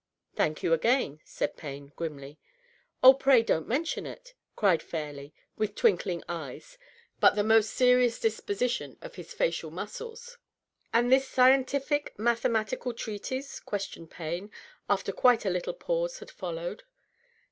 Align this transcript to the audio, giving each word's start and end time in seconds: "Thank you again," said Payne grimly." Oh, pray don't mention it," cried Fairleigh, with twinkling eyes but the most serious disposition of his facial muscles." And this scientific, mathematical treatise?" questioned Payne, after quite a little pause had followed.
"Thank 0.35 0.63
you 0.63 0.73
again," 0.73 1.19
said 1.25 1.55
Payne 1.55 1.93
grimly." 1.95 2.39
Oh, 3.03 3.13
pray 3.13 3.43
don't 3.43 3.67
mention 3.67 4.07
it," 4.07 4.33
cried 4.55 4.81
Fairleigh, 4.81 5.31
with 5.57 5.75
twinkling 5.75 6.23
eyes 6.27 6.79
but 7.19 7.35
the 7.35 7.43
most 7.43 7.69
serious 7.69 8.19
disposition 8.19 8.97
of 9.01 9.13
his 9.13 9.31
facial 9.35 9.69
muscles." 9.69 10.39
And 10.91 11.11
this 11.11 11.27
scientific, 11.27 12.17
mathematical 12.17 12.93
treatise?" 12.95 13.59
questioned 13.59 14.09
Payne, 14.09 14.49
after 14.89 15.11
quite 15.11 15.45
a 15.45 15.51
little 15.51 15.75
pause 15.75 16.17
had 16.17 16.31
followed. 16.31 16.81